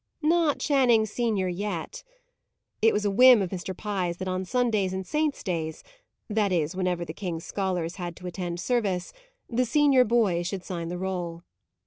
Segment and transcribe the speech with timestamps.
[0.23, 2.03] Not "Channing, senior," yet.
[2.81, 3.77] It was a whim of Mr.
[3.77, 5.71] Pye's that on Sundays and saints' day
[6.27, 9.13] that is, whenever the king's scholars had to attend service
[9.47, 11.43] the senior boy should sign the roll.